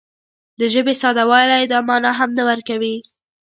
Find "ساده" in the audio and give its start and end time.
1.01-1.23